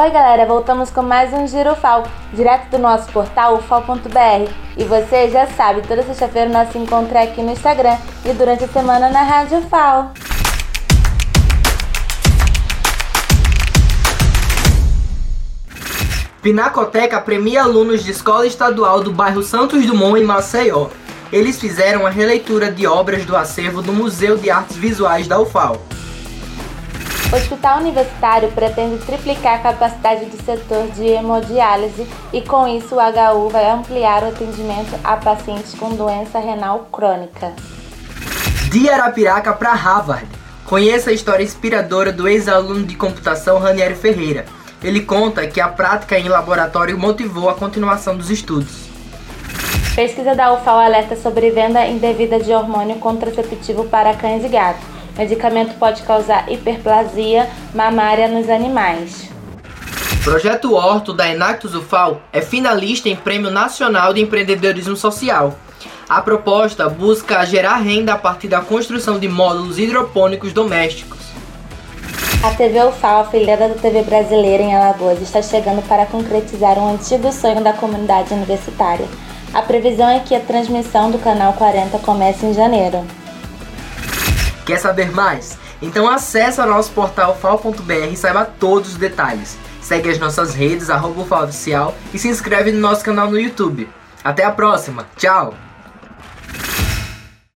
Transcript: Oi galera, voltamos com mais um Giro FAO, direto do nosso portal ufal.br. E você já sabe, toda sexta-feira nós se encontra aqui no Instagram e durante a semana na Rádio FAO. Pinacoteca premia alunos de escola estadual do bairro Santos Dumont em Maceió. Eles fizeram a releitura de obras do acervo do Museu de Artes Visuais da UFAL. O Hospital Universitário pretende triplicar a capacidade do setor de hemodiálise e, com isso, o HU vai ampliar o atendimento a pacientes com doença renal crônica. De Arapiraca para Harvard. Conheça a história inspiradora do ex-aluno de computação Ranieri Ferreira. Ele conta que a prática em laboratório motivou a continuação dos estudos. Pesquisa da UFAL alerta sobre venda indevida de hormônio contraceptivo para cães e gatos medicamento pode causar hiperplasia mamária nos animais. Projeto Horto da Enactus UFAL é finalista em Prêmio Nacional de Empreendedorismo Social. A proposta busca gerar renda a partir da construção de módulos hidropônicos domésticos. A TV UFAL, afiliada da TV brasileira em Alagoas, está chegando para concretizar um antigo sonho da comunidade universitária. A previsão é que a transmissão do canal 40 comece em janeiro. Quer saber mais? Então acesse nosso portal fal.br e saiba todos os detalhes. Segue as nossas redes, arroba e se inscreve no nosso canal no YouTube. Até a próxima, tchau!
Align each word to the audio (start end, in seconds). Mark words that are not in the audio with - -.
Oi 0.00 0.10
galera, 0.12 0.46
voltamos 0.46 0.90
com 0.90 1.02
mais 1.02 1.32
um 1.32 1.44
Giro 1.48 1.74
FAO, 1.74 2.04
direto 2.32 2.70
do 2.70 2.78
nosso 2.78 3.10
portal 3.10 3.56
ufal.br. 3.56 4.48
E 4.76 4.84
você 4.84 5.28
já 5.28 5.48
sabe, 5.48 5.82
toda 5.82 6.04
sexta-feira 6.04 6.48
nós 6.48 6.70
se 6.70 6.78
encontra 6.78 7.20
aqui 7.20 7.42
no 7.42 7.50
Instagram 7.50 7.96
e 8.24 8.32
durante 8.32 8.62
a 8.62 8.68
semana 8.68 9.10
na 9.10 9.24
Rádio 9.24 9.60
FAO. 9.62 10.12
Pinacoteca 16.40 17.20
premia 17.20 17.64
alunos 17.64 18.04
de 18.04 18.12
escola 18.12 18.46
estadual 18.46 19.02
do 19.02 19.10
bairro 19.10 19.42
Santos 19.42 19.84
Dumont 19.84 20.16
em 20.16 20.24
Maceió. 20.24 20.90
Eles 21.32 21.58
fizeram 21.58 22.06
a 22.06 22.10
releitura 22.10 22.70
de 22.70 22.86
obras 22.86 23.24
do 23.24 23.36
acervo 23.36 23.82
do 23.82 23.92
Museu 23.92 24.36
de 24.36 24.48
Artes 24.48 24.76
Visuais 24.76 25.26
da 25.26 25.40
UFAL. 25.40 25.76
O 27.30 27.36
Hospital 27.36 27.80
Universitário 27.80 28.50
pretende 28.52 29.04
triplicar 29.04 29.56
a 29.56 29.58
capacidade 29.58 30.24
do 30.24 30.42
setor 30.42 30.88
de 30.92 31.08
hemodiálise 31.08 32.06
e, 32.32 32.40
com 32.40 32.66
isso, 32.66 32.94
o 32.94 32.98
HU 32.98 33.50
vai 33.50 33.70
ampliar 33.70 34.22
o 34.22 34.28
atendimento 34.28 34.98
a 35.04 35.14
pacientes 35.14 35.74
com 35.74 35.90
doença 35.90 36.38
renal 36.38 36.88
crônica. 36.90 37.52
De 38.70 38.88
Arapiraca 38.88 39.52
para 39.52 39.74
Harvard. 39.74 40.26
Conheça 40.64 41.10
a 41.10 41.12
história 41.12 41.44
inspiradora 41.44 42.10
do 42.10 42.26
ex-aluno 42.26 42.86
de 42.86 42.96
computação 42.96 43.58
Ranieri 43.58 43.94
Ferreira. 43.94 44.46
Ele 44.82 45.02
conta 45.02 45.46
que 45.46 45.60
a 45.60 45.68
prática 45.68 46.18
em 46.18 46.28
laboratório 46.28 46.98
motivou 46.98 47.50
a 47.50 47.54
continuação 47.54 48.16
dos 48.16 48.30
estudos. 48.30 48.88
Pesquisa 49.94 50.34
da 50.34 50.54
UFAL 50.54 50.78
alerta 50.78 51.14
sobre 51.14 51.50
venda 51.50 51.86
indevida 51.86 52.40
de 52.40 52.54
hormônio 52.54 52.96
contraceptivo 52.96 53.84
para 53.84 54.14
cães 54.14 54.42
e 54.42 54.48
gatos 54.48 54.97
medicamento 55.18 55.76
pode 55.78 56.02
causar 56.02 56.50
hiperplasia 56.50 57.50
mamária 57.74 58.28
nos 58.28 58.48
animais. 58.48 59.28
Projeto 60.22 60.74
Horto 60.74 61.12
da 61.12 61.28
Enactus 61.28 61.74
UFAL 61.74 62.20
é 62.32 62.40
finalista 62.40 63.08
em 63.08 63.16
Prêmio 63.16 63.50
Nacional 63.50 64.14
de 64.14 64.20
Empreendedorismo 64.20 64.96
Social. 64.96 65.54
A 66.08 66.22
proposta 66.22 66.88
busca 66.88 67.44
gerar 67.44 67.76
renda 67.76 68.14
a 68.14 68.18
partir 68.18 68.48
da 68.48 68.60
construção 68.60 69.18
de 69.18 69.28
módulos 69.28 69.78
hidropônicos 69.78 70.52
domésticos. 70.52 71.18
A 72.42 72.50
TV 72.50 72.84
UFAL, 72.84 73.22
afiliada 73.22 73.68
da 73.68 73.74
TV 73.74 74.02
brasileira 74.02 74.62
em 74.62 74.74
Alagoas, 74.74 75.20
está 75.20 75.42
chegando 75.42 75.86
para 75.88 76.06
concretizar 76.06 76.78
um 76.78 76.94
antigo 76.94 77.32
sonho 77.32 77.62
da 77.62 77.72
comunidade 77.72 78.32
universitária. 78.32 79.06
A 79.52 79.60
previsão 79.62 80.08
é 80.08 80.20
que 80.20 80.34
a 80.34 80.40
transmissão 80.40 81.10
do 81.10 81.18
canal 81.18 81.54
40 81.54 81.98
comece 81.98 82.46
em 82.46 82.54
janeiro. 82.54 83.04
Quer 84.68 84.76
saber 84.78 85.10
mais? 85.10 85.56
Então 85.80 86.06
acesse 86.06 86.60
nosso 86.66 86.92
portal 86.92 87.34
fal.br 87.34 88.12
e 88.12 88.14
saiba 88.14 88.44
todos 88.44 88.90
os 88.90 88.96
detalhes. 88.96 89.56
Segue 89.80 90.10
as 90.10 90.18
nossas 90.18 90.54
redes, 90.54 90.90
arroba 90.90 91.48
e 92.12 92.18
se 92.18 92.28
inscreve 92.28 92.70
no 92.70 92.78
nosso 92.78 93.02
canal 93.02 93.30
no 93.30 93.40
YouTube. 93.40 93.88
Até 94.22 94.44
a 94.44 94.50
próxima, 94.50 95.06
tchau! 95.16 95.67